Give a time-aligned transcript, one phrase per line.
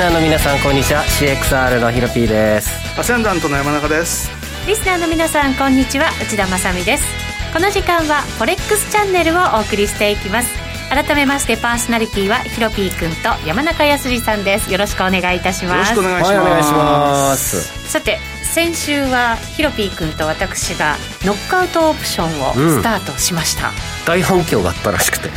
[0.00, 1.02] スナーの皆さんこんにちは。
[1.02, 2.98] CXR のヒロピーです。
[2.98, 4.30] アセンダントの山中です。
[4.66, 6.06] リスナーの皆さんこんにちは。
[6.22, 7.04] 内田まさです。
[7.52, 10.48] この時間はフォレックスチャンネルをお送りしていきます。
[10.88, 14.72] 改めましてパーソナリティはヒロピー君と山中康さんです。
[14.72, 15.94] よろしくお願いいたします。
[15.94, 17.90] よろしくお願いします、はい、お願いします。
[17.90, 20.96] さて先週はヒロピー君と私が
[21.26, 23.74] ノックアウトオプションをスタートしました、うん、
[24.06, 25.28] 大反響があったらしくて。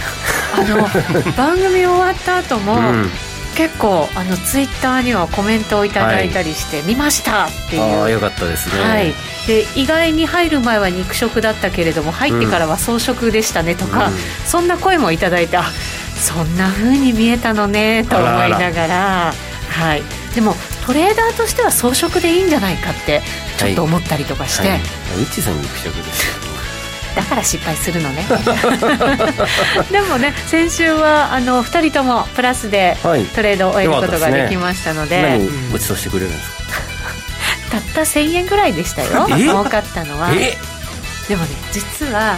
[0.55, 0.87] あの
[1.35, 3.11] 番組終わった後も、うん
[3.55, 7.81] 結構あのツイッターにはコメントをいただいたりして、見ましたっていう。
[7.81, 9.13] ああよかったですね、はい、
[9.47, 14.13] で意外に入る前は肉食だったけれども入ってからは草食でしたねとか、うん、
[14.45, 15.63] そんな声もいただいてあ
[16.15, 19.33] そんなふうに見えたのねと思いながら。
[19.73, 20.03] はい、
[20.35, 20.53] でも
[20.85, 23.23] トレーダーとしては草食でいいんじゃないかって
[23.57, 24.77] ちょっと思ったりとかして、はい。
[24.77, 24.85] は
[25.19, 26.52] い、うちさん肉食です
[27.15, 28.25] だから失敗するのね。
[29.91, 32.97] でもね先週はあの2人ともプラスで
[33.35, 36.53] トレードを終えることができましたので,、はい、でね、何ごちそうしてくれるんですか？
[37.71, 39.27] たった1000円ぐらいでしたよ。
[39.27, 40.29] 儲かったのは。
[40.31, 42.37] でもね実は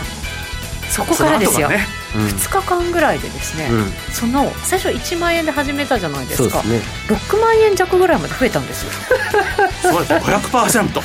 [0.90, 1.86] そこからですよ、ね。
[2.16, 6.62] うん、2日間ぐらいでですね、うん、その最初1万円で始めたじゃないですか。
[6.62, 8.92] です、ね、6万円弱ぐらいまで増えたんですよ。
[9.82, 11.02] すごい500%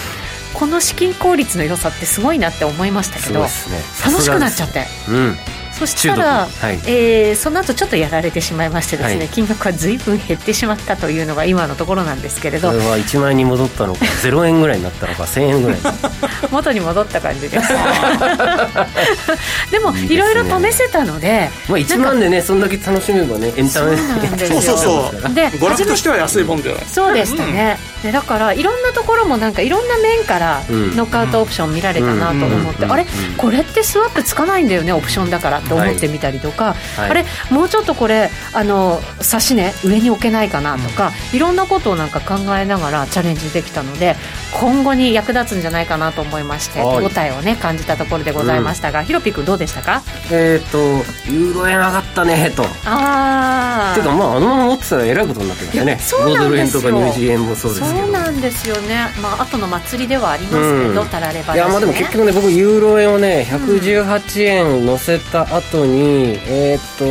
[0.55, 3.49] この資金効率の良さってすごいなって思いましたけど、ね、
[4.05, 5.37] 楽しくなっちゃって、うん、
[5.81, 12.71] そしたら、はい、えー、その後ちょっとやられてしまいましてですね、はい、金額はずいぶん減ってしまったというのが今のところなんですけれど。
[12.71, 15.79] それは1万円に戻ったのか 0円ぐらいになったのか1000円ぐらい。
[16.53, 17.69] 元に戻った感じです。
[19.71, 26.85] でもいろいろ試せたのでまあ、1万でねそんだけ楽しめばねエンタメそうそうそうで娯楽としては安いもんじゃない。
[26.87, 32.85] そうでしたね、うん、でだからいろんなところもなんかいろんな面からノックアウトオプション見られたなと思って。
[32.85, 33.07] あれ？
[33.37, 44.17] これってスワップつかないんだよねオプションだからと思ってみたりとか、はい、あれもうちょっとこれあの差しね上に置けないかなとか、うん、いろんなことをなんか考えながらチャレンジできたので
[44.61, 50.03] 今後に役立つんじゃないかなと思いまして手応えをね感じたところでございましたが、うん、ヒロピ君どうでしたか？
[50.33, 50.79] えっ、ー、と
[51.31, 55.99] ユーロ円上がったねとああていうかまああのまま持ってたらえらいことになってましたね。
[56.01, 58.03] 5ドル円とかニュージー円もそうですけど。
[58.03, 59.07] そうなんですよね。
[59.23, 67.05] まあ後の祭りではありますけど、うん、たられば、ね、いやまあでも結局ね僕ユーロ円をね118円乗せた後に、えっ、ー、と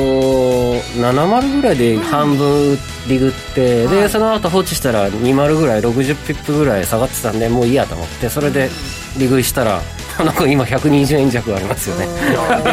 [1.00, 2.78] 70ぐらいで半分
[3.08, 8.70] リグって、うん、でその後放置したら20ぐらい60ピップぐらい下がってたんでもういいやと思ってそれで
[9.18, 9.82] 利食いしたら
[10.24, 12.08] なんか今120円弱ありますよね。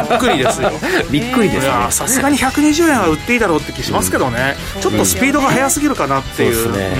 [0.09, 0.71] びっくりですよ。
[1.09, 1.73] びっくりですね。
[1.89, 6.63] さすがに120円は売っていいだろうって気しますけどね、うん、ちょっとスピードが速すぎるかなっていう。
[6.63, 6.97] そうですね、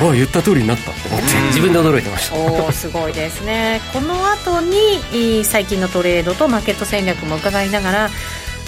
[0.00, 0.90] うん、あ言った通りになった。
[0.90, 2.36] って思って、自分で驚いてました。
[2.36, 3.80] おすごいですね。
[3.92, 8.06] この後に最近のトレードとマーケット戦略も伺いながら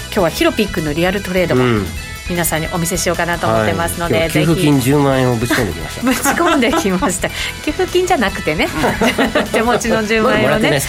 [0.07, 1.85] 今日はヒロピックのリアルトレードも、
[2.29, 6.03] 皆さんにお見せしようかなと思ってますので、はい、給付金10万円をぶち込んできました。
[6.03, 7.29] ぶち込んできました。
[7.65, 8.69] 給付金じゃなくてね。
[9.53, 10.81] 手持ちの10万円をね。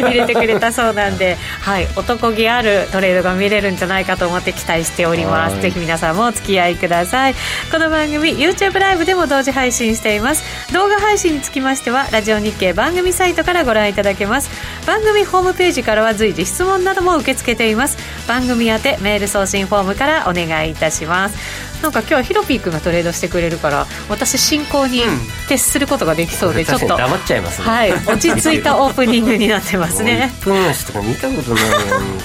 [0.00, 5.60] 入れてくれたそうなんで、はい、男気あるトレードが見れるんじゃないかと思って期待しております。
[5.60, 7.34] ぜひ皆さんもお付き合いください。
[7.70, 10.42] この番組 YouTube ライブでも同時配信しています。
[10.72, 14.50] 動画配信につきましてはラジオ日経番組サイトからご覧いただけます。
[14.86, 17.96] 番組ホームページからは随時質問なども受け付けています
[18.26, 21.64] 番組宛てメール送信フォームからお願いいたします。
[21.82, 25.02] なんか今日はヒロピー君がトレードしてくれるから私進行に
[25.48, 26.96] 徹することができそうで、うん、ちょっと。
[26.96, 27.68] 黙っちゃいますね。
[27.68, 27.92] はい。
[27.92, 30.32] 落ち着いたオープニングになってますね。
[30.40, 31.64] 1分足とか見たことない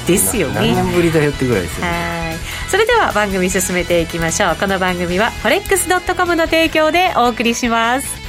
[0.07, 0.73] ですよね。
[0.73, 2.69] 何年ぶりだよってぐらいですよ、ね、はい。
[2.69, 4.55] それでは番組進めていきましょう。
[4.55, 8.28] この番組はフォレックスドットコムの提供でお送りします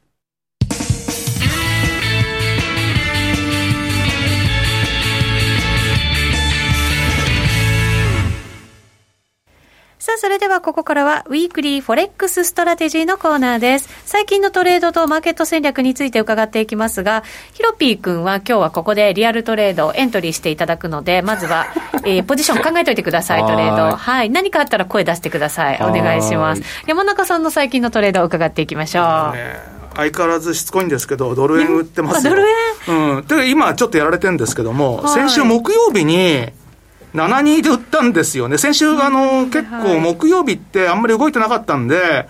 [10.11, 13.87] さあ、それではここからは、 Weekly Forex Strategy のコーナーです。
[14.03, 17.23] 最近のトレードとマーケット戦略について伺っていきますが、
[17.53, 21.67] ヒロピー君は今日はここでリアルトレードをエントリーしていただくので、まずは、
[22.03, 23.95] えー、ポジション考えておいてください、トレード。
[23.95, 24.29] はい。
[24.29, 25.79] 何かあったら声出してください。
[25.81, 26.61] お願いします。
[26.87, 29.35] 山中さんの最近のトレードを伺っていきましょう。
[29.95, 32.33] 相変わらずしつこいんですけど、ドル円売ってますよ。
[32.33, 32.45] ドル
[32.89, 33.17] 円？
[33.17, 33.25] うん。
[33.27, 36.49] で、今ちょっとやられてるんですけども、先週木曜日に、
[37.13, 38.57] 72で売ったんですよね。
[38.57, 42.27] 先週、あの、結構木曜日ってあんまり動いてなかったんで、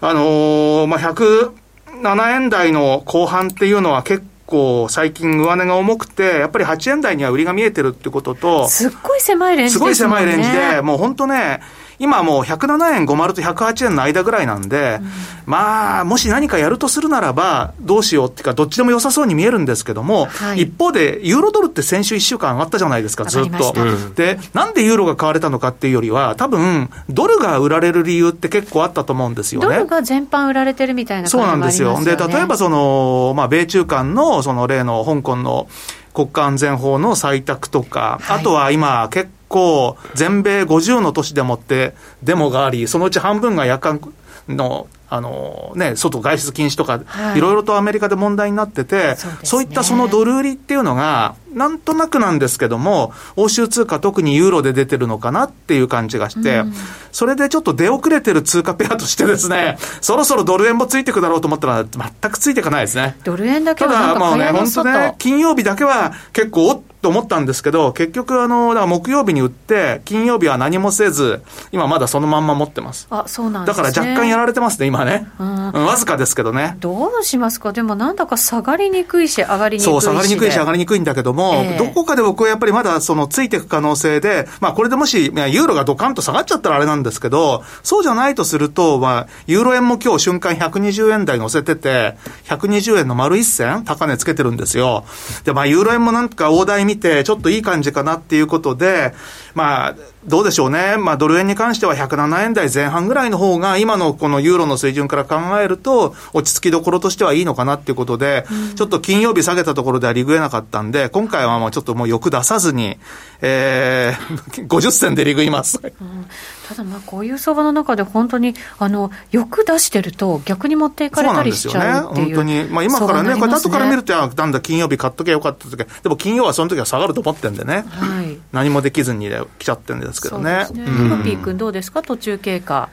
[0.00, 11.60] あのまあ、107円台の後半っていうのは結構最近上値が重くて、やっぱり8円台には売りが見えてるってことと、すっごい狭いレンジす、ね、すごい狭いレンジで、もう本当ね、
[11.98, 15.08] 今もう107円50と108円の間ぐらいなんで、うん、
[15.46, 23.74] まあ、もし何かやるとするならば、どうしようっていうか、どっちでも良さそうに見えるんですけども、はい、一方で、ユーロドルって先週1週間上がったじゃないですか、ずっと。
[24.14, 29.68] で、なんでユーロが買われたのかっていうよりは、多分、ドルが売られる理由って結構あったと思うんですよね。
[29.68, 31.42] ドルが全般売られてるみたいな感じね。
[31.42, 32.00] そうなんですよ。
[32.04, 35.68] で、例えばその、まあ、米中間の、その例の香港の、
[36.14, 44.00] 国家安全法の採択とか、はい、あとは今、結構、全米50の都市でもってデモがあり、そのうち半分が夜間
[44.48, 49.14] のあのね、外外出禁止とか、はい、いろいろとアメリカで問題になってて、
[49.44, 56.74] そう、ね,、いったそのドル売りっていうのが、なんとなくなんですけども、欧州通貨、特にユーロで出てるのかなっていう感じがして、うん、
[57.12, 63.16] それでちょっと出遅れてる通貨ペアとしてですね、そろそろドル円もついていくだろうと思ったら、全くついていかないですね。
[63.22, 73.06] ドル円だけはただ、もうね、本当ね、金曜日だけは結構、と思ったんですけど、結局、あの、だから木曜日に売って、金曜日は何もせず、今まだそのまんま持ってます。
[73.10, 73.84] あ、そうなんですね。
[73.84, 75.28] だから若干やられてますね、今ね。
[75.38, 76.78] うん、わずかですけどね。
[76.80, 77.72] どうしますか？
[77.74, 79.90] でもなんだか下がりにくいし、上がりにくいし。
[79.90, 92.16] そう、下がりにくいし、上がりにくいんだけども、えー、どこかで僕はやっぱりまだそのついていく可能性で、まあこれでもし、ユーロがドカンと下がっちゃったらあれなんですけど、そうじゃないとすると、まあ、ユーロ円も今日瞬間120円台乗せてて、
[92.46, 95.04] 120円の丸一銭高値つけてるんですよ。
[95.44, 99.12] で、まあユーロ円もなんか大台見て、ちょっといい感じかなっていうことで、
[99.54, 99.94] まあ、
[100.26, 100.96] どうでしょうね。
[100.96, 112.98] まあ、ドル円に関しては107円台前半ぐらいの方が、今のこのユーロの水準から考えると、落ち着きどころとしてはいいのかなっていうことで、うん、ちょっと金曜日下げたところでは利食えなかったんで、今回はもうちょっともう欲出さずに、
[113.42, 115.78] えー、 50銭で利食います。
[115.82, 116.26] うん、
[116.68, 122.34] ただまあ、こういう相場の中で本当に、あの、欲出してると逆に持っていかれたりしちゃうっていう。
[122.36, 122.64] そうなんですよね。
[122.64, 122.64] 本当に。
[122.72, 127.84] まあ、今からね、ねこれ後から見ると、なんだ、金曜日買っとけよかった時でも金曜はその時は下がると思ってんでね。
[127.90, 128.38] はい。
[128.52, 130.50] 何もできずに来ちゃってるんですけどね。
[130.58, 130.66] ね。
[130.66, 132.02] ヒロピー君どうですか？
[132.02, 132.88] 途中経過。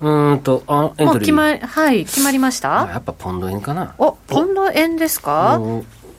[0.00, 1.06] うんと、あ、エントリー。
[1.06, 2.88] もう決ま、はい、決まりました？
[2.90, 3.94] やっぱポンド円かな。
[3.98, 5.60] お、ポンド円ですか？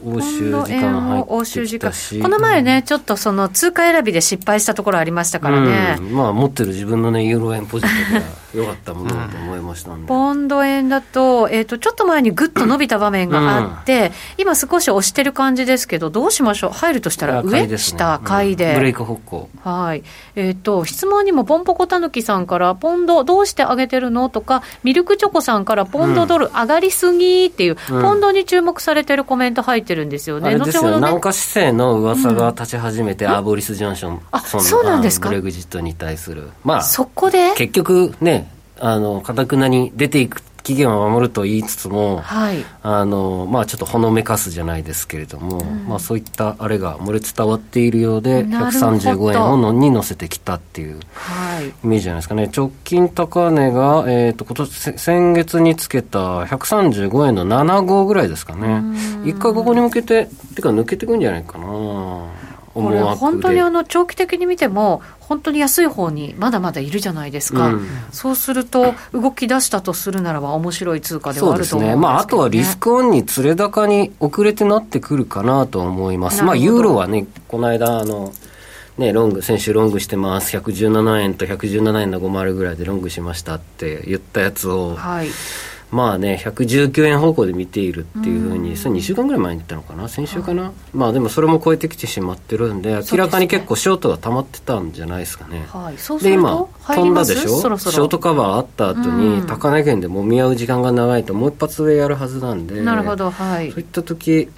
[0.02, 1.92] 欧州時間欧州時間
[2.22, 8.22] この前ね、ちょっとその通貨選びで失敗したところありましたからね、うん、まあ持ってる自分のねユーロ円ポジティブが
[8.54, 16.72] 良かったものだと思いましたんで、ポンド円だと,、えーと、ちょっと前にぐっと伸びた場面があって、うん、今少し押してる感じですけどどうしましょう？
[16.72, 19.50] 入るとしたら上、ね、下買いで、ブレイク方向。
[19.64, 20.04] はい。
[20.36, 24.30] えっ、ー、と質問にもポンポコたぬきさんからポンドどうして上げてるの？
[24.30, 35.30] とかミルクチョコさんからポンドドル上がりすぎっていう、ポンドに注目されてるコメント入ってるんですよね、ですよ、ね、南下姿勢の噂が立ち始めて、うん、アーボリス・ジョンソンあそうなんですか？
[35.30, 36.50] ブレグジットに対する。
[36.64, 37.54] まあそこで？
[37.56, 38.49] 結局ね
[38.80, 51.00] あのかたくなに出ていく期限を守ると言いつつも、はい、あのまあ、ちょっとほのめかすじゃないですけれども、うん、まあ、そういったあれが漏れ伝わっているようで135円をのに乗せてきたっていう
[51.84, 52.52] イメージじゃないですかね。
[52.56, 58.84] 直近高値が、えーと、今年先月につけた135円の7号ぐらいですかね。
[59.26, 61.66] 一回ここに向けててか抜けてくんじゃないかな
[62.74, 76.44] これ本当にあの長期的に見ても本当に安い方にまだまだいるじゃないですか、うん、そうすると動き出したとするならば面白い通貨ではあると思うんですね、まあ、あとはリスクオンに連れ高に遅れてなってくるかなと思います。
[76.44, 78.34] まあユーロはねこの間あの
[78.98, 85.30] ね、ロング、先週ロングしてます、117円と117円の50ぐらいでロングしましたって言ったやつを、はい、
[85.92, 95.68] まあね、119円方向で見ているっていうふうに、それ2週間ぐらい前に言ったのかな、先週かな、はい、まあでもそれも超えてきてしまってるんで、明らかに結構ショートが溜まってたんじゃないですかね。
[95.74, 97.60] はい、そうで今、飛んだでしょ？
[97.60, 104.50] そろそろ、ショートカバーあった後に、高値圏でもみ合う時間が長いと、もう一発上やるはずなんで、なるほど、はい、そういった時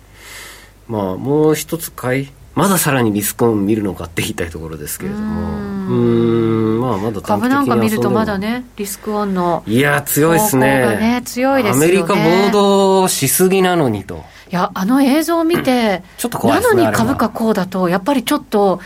[0.88, 11.86] まあ、もう一つ買い、まださらにリスクオン見るのかって言いたいところですけれども、うん、まあ、まだ株なんか見ると、まだね、リスクオンのいや、強いですね、ね強いですね。
[11.86, 14.24] アメリカ暴動しすぎなのにと。
[14.51, 18.79] いや、あの映像を見て、ちょっと怖い、ね、なのに株価こうだと、やっぱりちょっと、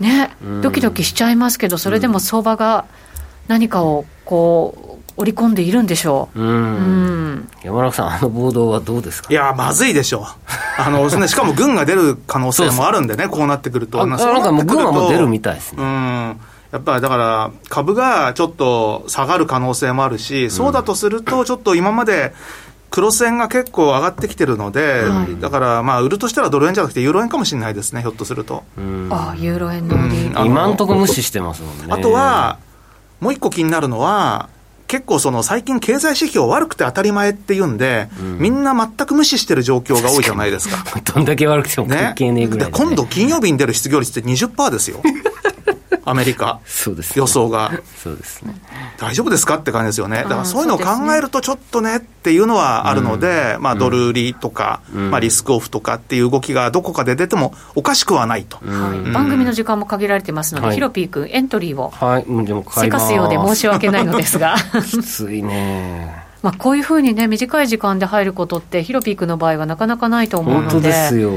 [0.00, 0.30] ね、
[0.62, 2.84] ドキドキしちゃいますけど、それでも相場が
[3.48, 6.40] 何かをこう、織り込んでいるんでしょう。
[6.40, 7.48] うん。
[7.62, 9.28] 山中さん、あの暴動はどうですか？
[9.30, 10.24] いや、まずいでしょう。
[10.80, 14.06] あの、 ね、しかも軍が出る可能性もあるんでね、こうなってくると。
[14.06, 15.82] なんかもう軍はもう出るみたいですね。
[15.82, 16.40] うん。
[16.70, 22.32] やっぱりだから、株がちょっと下がる可能性もあるし、そうだとすると、ちょっと今まで、
[22.90, 28.64] 黒線が結構上がってきてるので、はい、だからまあ売るとしたらドル円じゃなくてユーロ円かもしれないですね、ひょっとすると。
[29.10, 31.84] ああ、ユーロ円の売り、今んとこ無視してますもんね。
[31.90, 32.56] あとは、
[33.20, 34.48] もう一個気になるのは、
[34.88, 40.82] 結構その最近経済指標悪くて当たり前っていうんで、うん、みんな全く無視してる状況が多いじゃないですか。
[41.00, 45.02] どんだけ悪くても関係ねえぐらい、ね、今度金曜日に出る失業率って20%ですよ。
[46.08, 47.70] アメリカ、そうです、ね、予想が。
[47.96, 48.54] そうですね。
[48.98, 50.22] 大丈夫ですかって感じですよね。
[50.22, 50.84] だからそういうのを考
[51.14, 58.58] えるとちょっとねっていうのはあるので、まあドル売りとか、まあリスクオフとかっていう動きがどこかで出てもおかしくはないと。
[58.64, 61.90] 番組の時間も限られてますので、ヒロピー君エントリーを。
[61.90, 64.56] はい、もうでもせかすようで申し訳ないのですが。
[64.84, 66.26] きついね。
[66.42, 71.32] まあ、こういうふうにね、短い時間で入ることって、ヒロピークの場合はなかなかないと思うので、本当ですよ、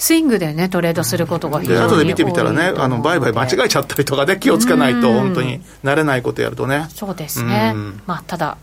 [0.00, 6.86] スイングでね、トレードすることが非常に後で見てみたらね、あの売買間違えちゃったりとかで、気をつけないと、本当に慣れないことやるとね。
[6.88, 7.74] そうですね、
[8.06, 8.56] まあ、ただ、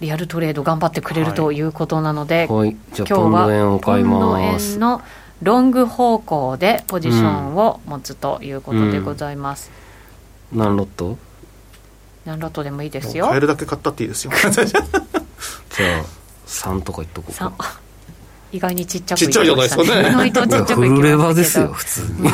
[0.00, 4.78] リアルトレード頑張ってくれるということなので、はい、今日はポンド円を買います。
[4.78, 5.02] の
[5.42, 9.70] ロング方向でポジションを持つということでございます。
[10.54, 11.18] うん、何ロット？
[12.24, 13.26] 何ロットでもいいですよ。
[13.26, 14.32] 買えるだけ買ったっていいですよ。
[14.40, 16.04] じゃあ、
[16.46, 17.81] 3とか言っとこうか。
[18.52, 20.10] 意外にちっちゃくちっちゃいじゃないですかね。
[20.10, 22.00] 意外とちっちゃくフルレバーですよ、普通。
[22.00, 22.30] に。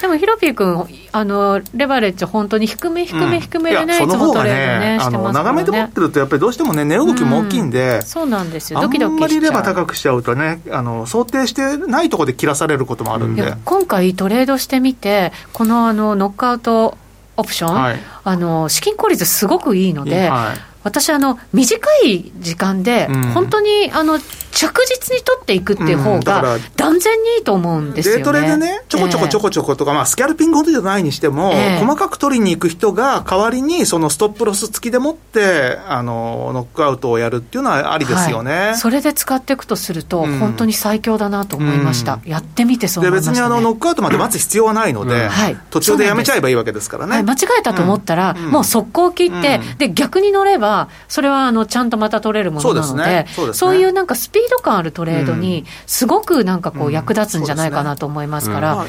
[0.00, 8.80] でもヒロピー君あのレバレッジ本当に低め低め低めでね、うん、いつもトレードねしてます長めで持ってるとやっぱりどうしてもね値動きも大きいんで、うん、そうなんですよ。
[8.80, 13.54] ドキドキあんまりレバー高くしちゃうとねあの想定してないところで切らされることもあるんで。
[13.64, 16.96] 今回トレードしてみてこのあのノックアウト
[17.38, 24.18] オプション、はい、あの資金効率すごくいいので、はい、私あの短い時間で本当にあの
[24.56, 45.28] 着実に取っていくっていう方が、断然にいいと思うんですよ、ね、デートレでね、ちょこちょこちょこちょことか、えー、まあ、スキャルピングほどじゃないにしても、えー、細かく取りに行く人が、代わりにそのストップロス付きでもって、あのノックアウトをやるっていうのはありですよね、はい、それで使っていくとすると、うん、本当に最強だなと思いました、うん、やってみてそう思いました、ね、別にあのノックアウトまで待つ必要はないので、うん。
[45.28, 47.12] はい、途中でやめちゃえばいいわけですからね。
[47.12, 53.50] はい、間違えたと思ったら、もう速攻切って、で逆に乗れば、それはあのちゃんとまた取れるものなので、そう、ね。
[53.50, 58.86] ね、そういうなんかスピード感あるトレードドに、すごくなんかこう、役立つんじゃないかなと思いますから。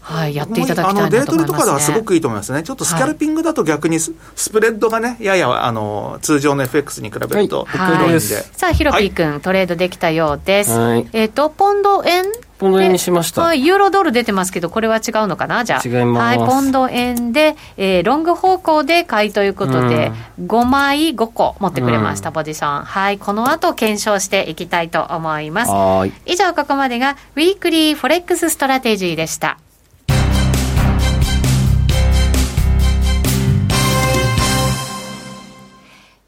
[0.00, 2.62] はい、やっていただきたいなと思います、ね、デートルとかではすごくいいと思いますね。
[2.62, 4.14] ちょっとスキャルピングだと逆にス,、
[4.50, 10.70] プレッドがね、ややあの通常の FX に比べると、はい、さあ、ヒロピー君、はい、トレードできたようです。
[10.70, 12.24] はい、えっ、ー、と、ポンド円
[12.58, 13.42] ポンド円にしました。
[13.42, 15.64] はい、ユーロドル出てますけど、これは違うのかな？
[15.64, 15.88] じゃあ。
[15.88, 16.38] 違います。
[16.38, 22.84] はい、ポンド円で、えー、ロング方向で買いということで、うん、5枚5個持ってくれました、うん、ポジション。
[22.84, 25.70] はい、この後検証していきたいと思います。
[25.70, 26.12] はい。
[26.26, 29.58] 以上、ここまでが、 Weekly Forex Strategy でした。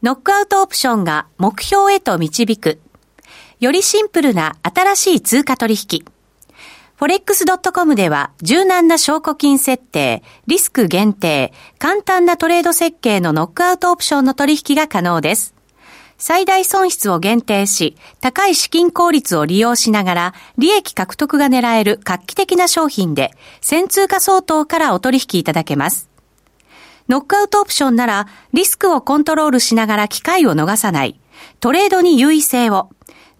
[0.03, 2.81] ノックアウトオプションが目標へと導く。
[3.59, 6.05] よりシンプルな新しい通貨取引。
[7.01, 15.55] forex.com では柔軟な証拠金設定、リスク限定、簡単なトレード設計のノックアウトオプションの取引が可能です。
[16.19, 23.31] 最大損失を限定し、高い資金効率を利用しながら、利益獲得が狙える画期的な商品で、
[23.63, 26.11] 先通貨相当からお取引いただけます。
[27.09, 31.19] ノックアウトオプションなら、リスクをコントロールしながら機会を逃さない。
[31.61, 32.91] トレードに優位性を。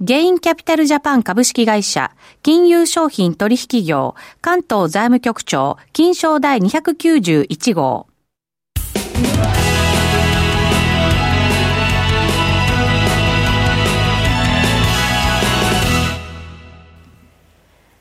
[0.00, 2.12] ゲインキャピタルジャパン株式会社、
[2.44, 8.06] 金融商品取引業、関東財務局長、金賞第291号。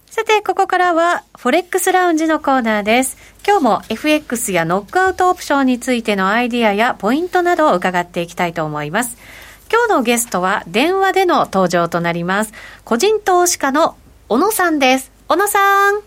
[0.06, 3.18] さて、ここからは、フォレックスラウンジのコーナーです。
[3.48, 9.18] 今日も FX やノックアウトオプションについてのアイディアやポイントなどを伺っていきたいと思います。
[9.70, 12.54] 今日のゲストは電話での登場となります。
[12.86, 13.98] 個人投資家の
[14.30, 15.12] 小野さんです。
[15.28, 16.02] 小野さん。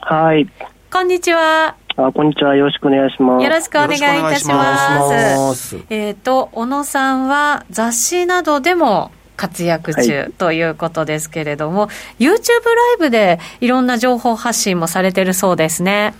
[0.00, 0.48] はい。
[0.92, 1.76] こんにちは。
[1.96, 2.56] あ、こんにちは。
[2.56, 3.44] よろしくお願いします。
[3.44, 5.76] よろしくお願いいたします。
[5.90, 16.14] えっ、ー、と、小野さんは雑誌などでも活躍中ということですけれども、はい、YouTube ライブでいろんな情報発信もされてるそうですね。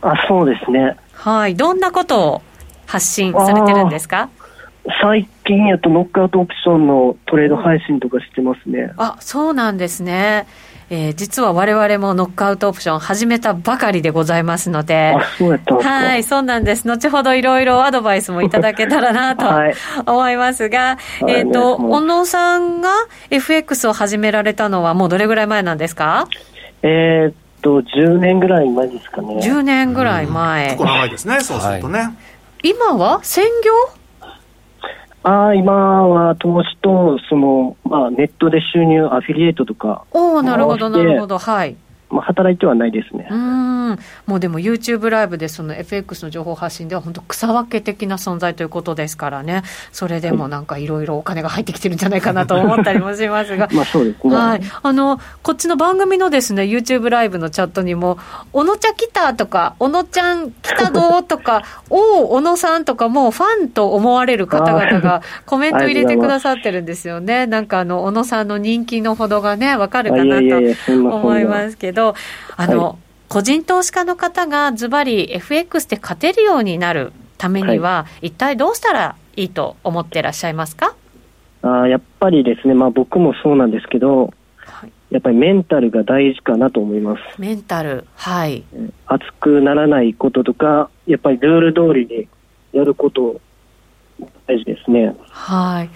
[0.00, 0.96] あ、そうですね。
[1.12, 1.54] はい。
[1.54, 2.42] どんなことを
[2.86, 4.28] 発信されてるんですか？
[5.00, 8.92] 最近やとノックアウトオプションのトレード配信とかしてますね。
[8.98, 10.46] あ、そうなんですね。
[10.90, 15.14] えー、実は我々もノックアウトオプション始めたばかりでございますので。
[15.16, 16.86] あ、そうやったはい、そうなんです。
[16.86, 19.46] 後ほどいろいろアドバイスもいただけたらなと
[20.12, 22.90] 思いますが、はい、えっ、ー、と、小野さんが
[23.30, 26.28] FX を始められたのはもうどれぐらい前なんですか？
[26.82, 29.36] えー、っと、10年ぐらい前ですかね。
[29.36, 30.66] 10年ぐらい前。
[30.66, 32.00] 結構長いですね、そうするとね。
[32.00, 32.12] は
[32.62, 33.20] い、今は？
[33.22, 34.03] 専業？
[35.24, 40.04] ああ、今は投資と、その、まあ、ネットで収入、アフィリエイトとか。
[40.12, 41.76] おおなるほど、なるほど、はい。
[42.10, 43.26] まあ、働いてはないですね。
[43.30, 43.98] うん。
[44.26, 49.62] もうでも YouTube ライブでその FX の情報発信では本当草分け的な存在ということですからね。
[49.92, 53.68] それでもなんかいろいろお金が入ってきてるんじゃないかなと思ったりもしますが。
[53.72, 54.34] まあそうですね。
[54.34, 54.60] はい。
[54.82, 58.18] あの、こっちの番組のですね、YouTube ライブのチャットにも、
[58.52, 67.46] 小野茶来たとか、小野ちゃん来たぞとか、 おお、小野さんとか、もうファンと思われる方々がコメント入れてくださってるんですよね。
[67.46, 72.03] なんかあの、小野さんの人気のほどがね、わかるかなと思いますけど、
[72.56, 72.94] あの、はい、
[73.28, 80.94] 個人投資家の方がズバリ FX で勝てるようになるためには、はい、一体どうしたらいいと思ってらっしゃいますか？
[81.62, 87.22] あやっぱりですね、まあ、僕もそうなんですけど、はい、やっぱりメンタルが大事かなと思います。
[87.40, 88.64] メンタル、はい。
[89.06, 92.28] 熱くならないこととか、やっぱりルール通りに
[92.72, 93.40] やること、
[94.46, 95.14] 大事ですね。
[95.30, 95.90] はい。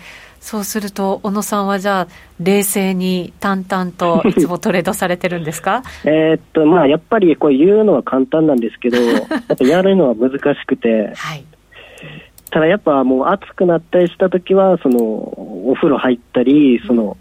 [0.50, 2.06] そうすると、小野さんはじゃあ、
[2.40, 5.82] 冷静に淡々と いつもトレードされてるんですか？
[6.06, 11.44] えっと、まあ、やっぱりこれ言うのは簡単なんですけど、やっぱやるのは難しくて、はい、
[12.50, 17.18] ただやっぱもう暑くなったりした時は、その、お風呂入ったり、その、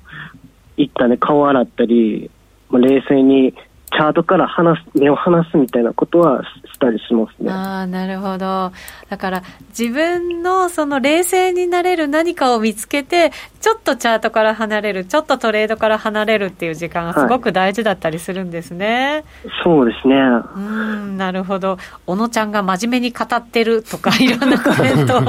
[0.77, 2.31] 一旦ね、顔洗ったり、
[2.69, 3.53] まあ、冷静に
[3.89, 7.49] チャートから離す、目を離すみたいなことはしたりしますね。
[7.49, 8.73] ああ、なるほど。
[9.09, 19.23] だから、自分のその冷静になれる何かを見つけて、ちょっとチャートから離れる、ちょっとトレードから離れるっていう時間がすごく大事だったりするんですね。
[19.45, 20.15] はい、そうですね。
[20.15, 21.77] うん、なるほど。
[22.05, 25.21] 小野ちゃんが真面目に語ってるとか、 いろんなコメントを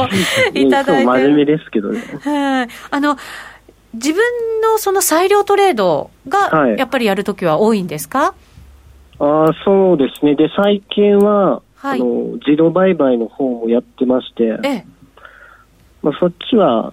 [0.52, 1.06] いただいて。
[1.06, 2.02] 真面目ですけどね。
[2.24, 2.68] はい。
[2.90, 3.16] あの、
[3.94, 4.20] 自分
[4.62, 8.47] のその裁量トレードがやっぱりやるときは多いんですか、はい
[9.20, 10.34] あそうですね。
[10.34, 14.86] で、最近は、はい、あの、自動売買の方もやってまして、ええ、
[16.02, 16.92] まあ、そっちは、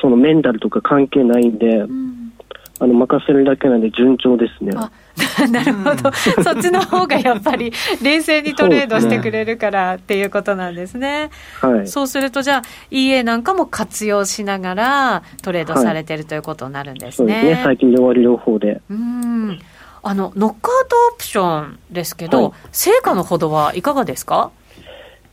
[0.00, 2.32] そのメンタルとか関係ないんで、うん、
[2.80, 4.72] あの、任せるだけなんで順調ですね。
[5.50, 11.30] なるほど、そっちの方がやっぱり 冷静にトレードしてくれるからっていうことなんですね。
[11.60, 17.32] はい、そうすると、じゃあ、EA なんかも活用しながらトレードされてるということになるんですね。
[17.34, 18.80] はい、そうですね、最近で終わり両方で。
[18.90, 19.58] うん
[20.02, 24.50] あのノックアウトオプションですけど、はい、成果のほどはいかがですか？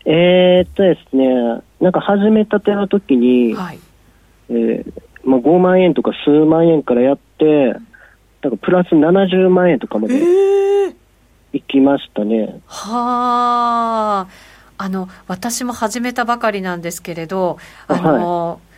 [0.05, 1.25] えー、っとですね、
[1.82, 3.79] なんか始めたての時に、はい、
[4.49, 7.75] えー、まあ、5万円とか数万円からやって、
[8.41, 10.15] なんかプラス70万円とかまで
[11.51, 12.36] 行きましたね。
[12.38, 14.27] えー、はあ。
[14.82, 18.68] あの私も始めたばかりなんですけれど、あの、はい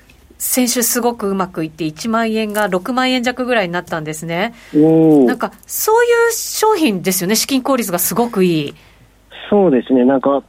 [0.43, 4.55] 先週すごくうまくいって1万円が6万円弱ぐらいになったんですね。
[4.73, 8.75] なんかそういう商品ですよね、資金効率がすごくいい。
[9.51, 10.43] そうですね、なんか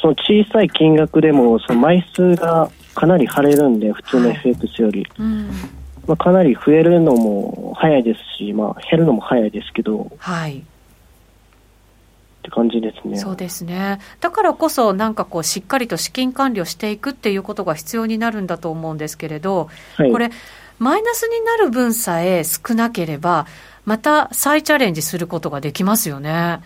[0.00, 5.00] その小さい金額でもその枚数がかなり晴れるんで、普通の FX より。
[5.00, 5.48] はいうん、
[6.06, 10.62] まあ、かなり増えるのも早いですし、まあ、減るのも早いですけど、はい。
[12.48, 13.16] って感じですね。
[13.18, 13.98] そうですね。
[14.20, 20.30] だからこそ、なんかこう、しっかりと資金管理をしていくっていうことが必要になるんだと思うんですけれど、はい、これ、
[20.78, 23.46] マイナスになる分さえ少なければ、
[23.84, 26.60] また再チャレンジすることができますよね。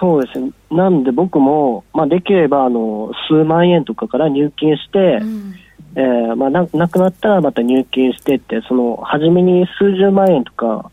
[0.00, 0.50] そうですね。
[0.70, 5.54] なんで僕も、まあ、できれば、あの、数万円とかから入金して、うん
[5.96, 10.90] えーまあ、ななくなったらまた入金してって、その初めに数十万円とか、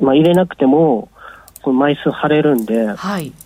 [0.00, 1.08] まあ、入れなくても、
[1.62, 3.36] この枚数貼れるんで、はい、こ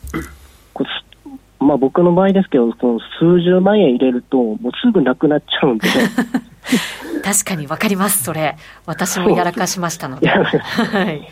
[1.59, 5.89] まあ、僕の場合ですけど、その数十万円入れると、もうすぐなくなっちゃうんで。
[7.23, 8.57] 確かに分かります、それ。
[8.87, 10.29] 私もやらかしましたので。
[10.29, 11.29] はい。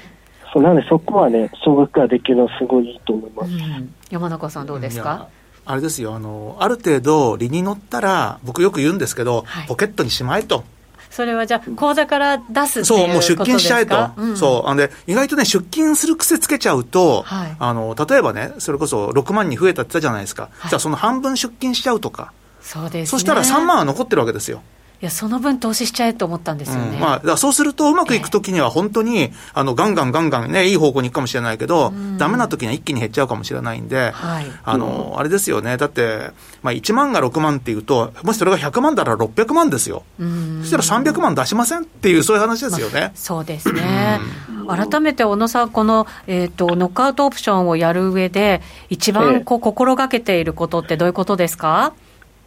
[0.53, 3.53] そうなんで、そこはね、少額化できるのはすごいいいと思います。
[3.53, 5.29] うん、山中さんどうですか？
[5.65, 10.65] あれですよ、あの、ある程度、利に乗ったら、僕よく言うんですけど、はい、ポケットにしまえと。
[11.11, 14.11] それはじゃあ、口座から出すそう、もう出金しちゃえと。
[14.17, 14.69] うん、そう。
[14.69, 20.51] あので、意外とね、出金する癖つけちゃうと、はい、あの、例えばね、それこそ6万に増えたって言ったじゃないですか。
[20.59, 22.33] はい、じゃあ、その半分出金しちゃうとか。
[22.61, 24.63] そうです、ね、そしたら3万は残ってるわけですよ。
[25.01, 26.95] いや、その分投資しちゃえと思ったんですよね。
[26.95, 35.77] うん、まあ、そうすると、うまくいくときには本当に、えー、あの、ガンガンガンガンね、いい方向に行くかもしれないけど、ダメなときには一気に減っちゃうかもしれないんで、はい、あの、あれですよね。
[35.77, 36.33] だって、
[36.63, 40.03] まあ、1万が6万っていうと、もしそれが100万だったら600万ですよ。
[40.19, 40.25] そ
[40.67, 43.01] したら300万出しませんっていう、そういう話ですよね。
[43.01, 44.19] まあ、そうですね。
[44.67, 51.95] 改めて小野さん、この、えっ、ー、と、ノックアウトオプションをやる上で、一番こう、心がけていることってどういうことですか、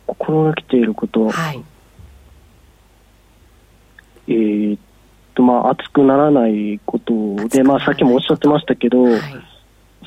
[0.05, 1.29] 心がけていること。
[1.29, 1.63] はい。
[4.27, 4.79] えー、っ
[5.35, 9.21] と、まあ、熱くならないことで、まあ、さっきもおっしゃってましたけど、はい、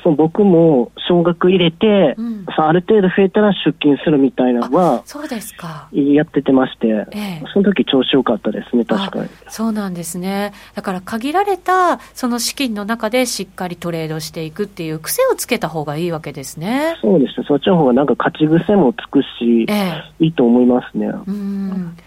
[0.05, 5.89] その僕も少額入れて、うん、ある程度増えたら出金するみたいなのは、そうですか。
[5.91, 9.29] やっててまして、ええ、その時調子良かったですね、確かに。
[9.47, 10.53] そうなんですね。
[10.75, 16.97] だから限られたその資金の中でしっかりトレードしていくっていう癖をつけた方がいいわけですね。
[17.01, 17.45] そうですね。
[17.47, 21.07] そっちの方がなんか勝ち癖もつくし、え、いいと思いますね。
[21.07, 21.97] うん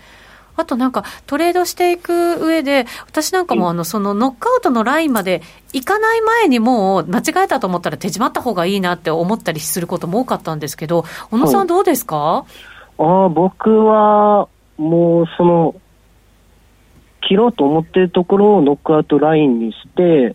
[0.59, 5.41] あとなんかトレードしていく上で、私なんかもあのそのノックアウトのラインまで
[5.73, 12.47] 行かない前にもう間違えたと思ったら手締まった方がいいなって思ったりすることも多かったんですけど、小野さん、どうですか、は
[12.99, 15.75] い、あ僕はもうその、
[17.21, 20.35] 切ろうと思ってるところをノックアウトラインにして、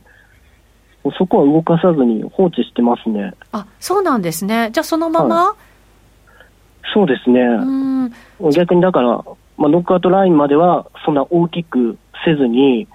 [1.18, 3.34] そこは動かさずに放置してますね。
[3.52, 4.70] あ、そうなんですね。
[4.72, 5.56] じゃあそのまま、はい、
[6.94, 7.42] そうですね。
[8.54, 9.24] 逆にだから、
[9.58, 12.88] まあ、ノックアウトラインまではそんな大きくせずに、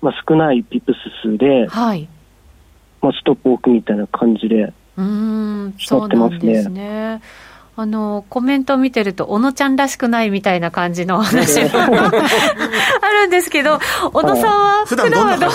[0.00, 0.98] まあ、少ないピップス
[1.28, 2.08] 数で、はい
[3.00, 7.20] まあ、ストップを置くみたいな感じで、うん、そうなんですね。
[7.74, 12.10] あの、コメント見てると、小野ちゃんらしくないみたいな感じの 話も あ
[13.22, 13.78] るんですけど、
[14.12, 15.48] 小野さんは普段はどうなんで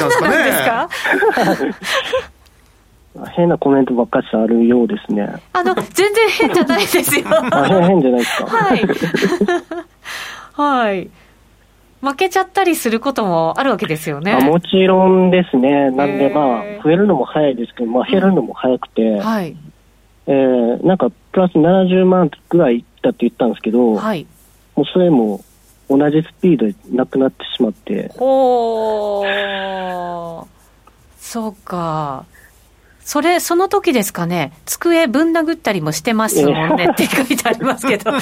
[0.54, 0.90] すか？
[3.36, 5.28] 変なコメントばっかしあるようですね。
[5.54, 7.26] あの、全然変じゃないですよ。
[7.88, 8.48] 変じゃないですか？
[8.48, 8.82] はい。
[10.58, 11.10] はい。
[12.02, 14.34] 負けちゃったりすることもあるわけですよね。
[14.34, 15.92] あもちろんですね。
[15.92, 19.56] なんでまあ、増えるのも早いですけど、まあ減るのも早くて、うん、はい。
[20.28, 24.26] えー、なんかプラス70万ぐらいいったって言ったんですけど、はい。
[24.76, 25.44] もうそれも
[25.90, 28.12] 同じスピードでなくなってしまって。
[28.18, 30.46] ほー。
[31.20, 32.26] そうか。
[33.02, 38.12] それ、その時ですかね、机ぶん殴ったりもしてますもんねって書いてありますけど。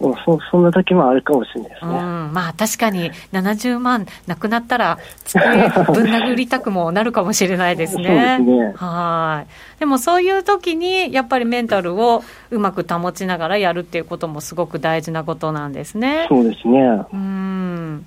[0.00, 1.92] そそんな時もあるかもしれないですね。
[1.92, 8.36] うん、まあ確かに70万なくなったら、机ぶん殴りたくもなるかもしれないですね。
[8.38, 8.72] そうですね。
[8.76, 9.78] はい。
[9.78, 16.26] でもそういう時に、やっぱりメンタルをうまく保ちながらやるっていうこともすごく大事なことなんですね。
[16.30, 16.80] そうですね。
[17.12, 18.06] うん。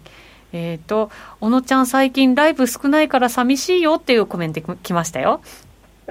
[0.51, 5.41] えっ、ー、と、小野ちゃん最近ライブ少ないから寂しいよっていうコメント来ましたよ。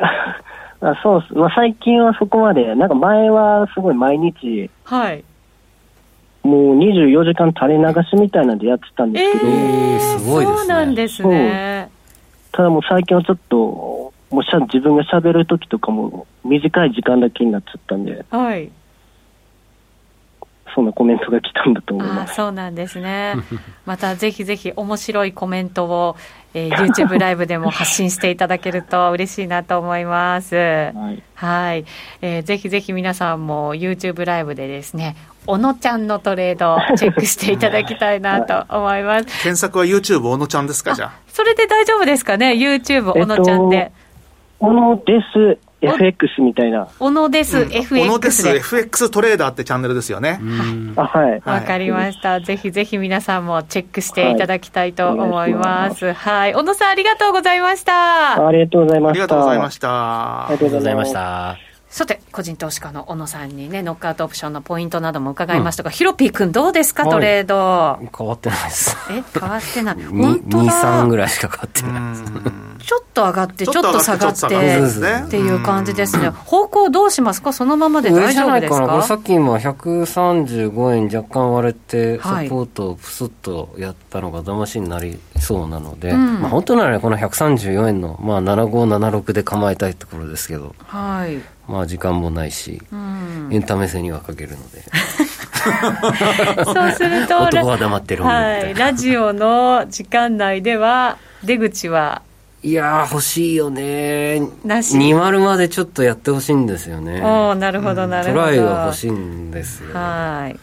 [0.81, 1.39] あそう。
[1.39, 5.25] まあ最近はそこまで、なんか前はすごい毎日、はい。
[6.43, 10.59] もう24時間垂れ流しみたいなんでやってたんですけど、えー、すごいですね。
[10.59, 11.91] そうなんですね。
[12.53, 18.71] ただもう最近はちょっと、もうしゃ自分がしゃべるときとかも短い時間だけになっちゃったんで、はい。
[20.75, 22.35] そんなコメントが来たんだと思います。
[22.35, 23.35] そうなんですね。
[23.87, 26.17] またぜひぜひ面白いコメントを、
[26.55, 30.57] えー、YouTube ライブでも発信していただけると嬉しいなと思います。
[30.57, 31.23] はい。
[31.35, 31.85] はい、
[32.21, 39.27] えー、ぜひぜひ皆さんも YouTube ライブでですね、小野ちゃんのトレードをチェックしていただきたいなと思います。
[39.43, 41.13] 検索は YouTube 小野ちゃんですか、じゃあ。
[41.27, 43.77] それで大丈夫ですかね ?YouTube 小野ちゃんで。
[43.77, 43.85] えっ
[44.61, 45.21] と、小野で
[45.59, 45.72] す。
[45.83, 46.89] FX みたいな。
[46.99, 50.41] 小野です、うん、FX 小野です、FX トレーダーってチャンネルですよね。
[50.97, 51.43] あはい。
[51.45, 52.41] わかりました。
[52.41, 56.07] ぜひぜひ皆さんもチェックしていただきたいと思います。
[56.07, 56.55] はい、はい。
[56.55, 58.47] 小野さんありがとうございました。
[58.47, 59.11] ありがとうございました。
[59.11, 60.47] ありがとうございました。
[60.47, 61.72] ありがとうございました。
[61.93, 67.99] さて、個人投資家の小野さんにね、ノックアウトオプションのポイントなども伺いましたが、うん、ヒロピー君どうですか、トレード。
[68.17, 68.97] 変わってないです。
[69.11, 69.97] え、変わってない。
[70.09, 70.73] 本当だ。
[70.73, 72.87] 2、3ぐらいしか変わってないです。
[72.87, 76.31] ちょっと上がって、ちょっと下がって、っていう感じですね。
[76.31, 77.53] 方向どうしますか？
[77.53, 78.87] そのままで大丈夫ですか？
[78.87, 91.39] かさっき今135円若干割れて、サポートをプスッとやったのが騙しになりそうなので、うん、まあ本当ならこの134円の、まあ7576で構えたいところですけど、はい。
[91.73, 94.83] まあ時間もないし、うん、エンタメ性にはかけるので。
[96.65, 102.21] そうすると、男は黙ってるはい、ラジオの時間内では、出口は？
[102.63, 104.43] いや欲しいよね。
[104.65, 107.23] なし？20までちょっとやってほしいんですよね。
[107.23, 109.95] おなるほどなるほど、トライが欲しいんですよ。
[109.95, 110.61] はい。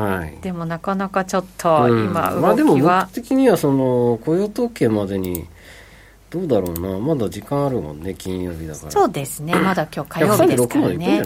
[0.00, 5.46] はい、でもなかなかちょっと今動きは、うん、まあでも僕的にはその雇用統計までに
[6.32, 6.98] どうだろうな。
[6.98, 8.90] まだ時間あるもんね金曜日だから。
[8.90, 9.54] そうですね。
[9.54, 11.22] まだ今日火曜日ですからね。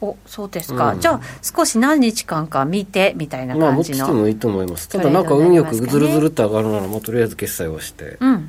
[0.00, 3.98] おそうですか、うん、じゃあ少し何日間か見てみたいな感じの。
[3.98, 4.88] まあ持っててもいいと思います。
[4.88, 8.48] ただなんか運よくずるずるって上がるならもうとりあえず決済をして、うん。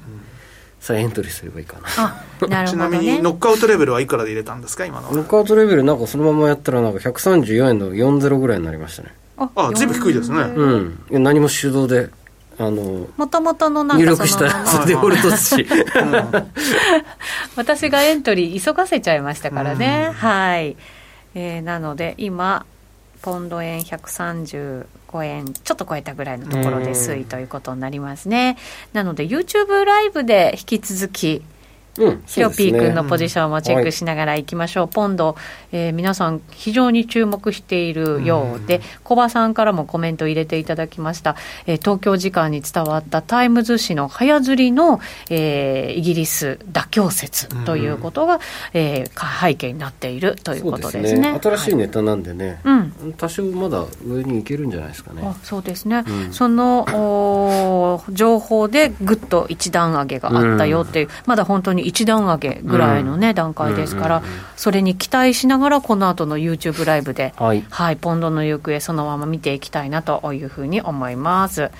[0.79, 1.87] さあエントリーすればいいかな。
[1.97, 5.11] あなるほど、ね、 ちなみにノックアウトレベルはいくらで入れたんですか今の。
[5.11, 9.09] ノックアウトレベルなんかそのままやったらなんか134円の40ぐらいになりましたね。
[9.37, 10.37] ああずいぶん低いですね。
[10.55, 11.23] うん。
[11.23, 12.09] 何も手動で
[12.57, 15.67] あのもともとの入力したらそれでホルトし
[17.55, 20.77] 私がエントリー急がせちゃいましたからね、はい、
[21.33, 22.65] えー、なので今
[23.21, 24.85] ポンド円135
[25.25, 28.55] 円ちょっと超えたぐらいのところで推移ということになりますね。
[28.93, 31.43] なので YouTube ライブで引き続き
[31.97, 35.35] うん、ヒロピー君のポジションもチェックしながらいきましょう、はい、ポンド、
[35.71, 48.41] えー、皆さん、非常に注目しているようで、小葉さんからもコメント入れていただきました、えー、東京時間に伝わったタイムズ紙の早刷りの、えー、イギリス妥協説ということが、うん、
[48.73, 55.21] えー、背景になっているということですね、ね、新しいネタなんでね、はい、多少まだ上にいけるんじゃないですかね。
[55.23, 64.23] あそうですね、うん、そのお情報でぐっと一段上げがあったよっていう、まだ本当に一段上げぐらいのね、うん、段階ですから、
[64.55, 71.71] それに期待しながら、この後の YouTube ライブで、はい、はい、ポンドの行方、そのまま見ていきたいなというふうに思います。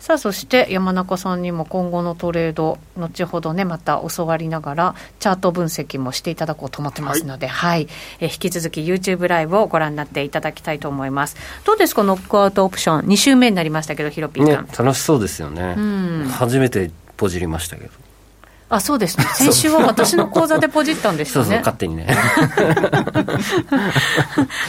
[0.00, 7.88] さあそして山中さんにも今後のトレード後ほどねまた教わりながらチャート分析もしていただこうと思ってますので、はい、はい、
[8.20, 11.36] え引き続き YouTube ライブをご覧になっていただきたいと思います。
[11.64, 17.90] どうですかノックアウトオプション？2週目になりましたけどヒロピーさん、ね、楽しそうですよね、うん、初めてポジりましたけど
[18.70, 19.24] あそうですね。
[19.34, 21.50] 先週は私の口座でポジったんですよね。
[21.50, 22.06] そうそう勝手にね。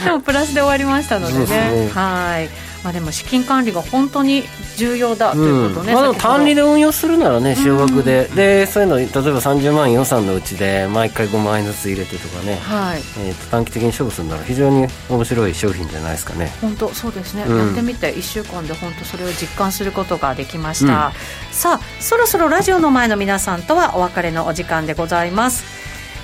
[0.04, 4.42] でもプラスで終わりましたのでね、ね、はいまあ、でも資金管理が本当に
[4.76, 5.98] 重要だということね、うん。
[6.00, 13.02] まあ、単利で運用するならね、少額で、うん、でそういうの、例えば30万予算のうちで、毎回5万円ずつ入れてとかね、はい。
[13.20, 16.52] えーと、短期的に勝負するなら、非常に面白い商品じゃないですかね。
[16.60, 21.12] 本当そうですね、うん、やってみて、1週間で本当、それを実感することができました、
[21.52, 25.64] さあ、そろそろラジオの前の皆さんとはお別れのお時間でございます。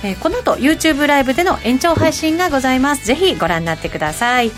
[0.03, 3.05] えー、この後 YouTube ライブでの延長配信がございます。
[3.05, 4.51] ぜひご覧になってください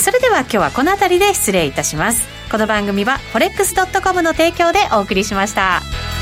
[0.00, 6.13] それでは今日はこの辺りで失礼いたしますこの番組は forex.com の提供でお送りしました。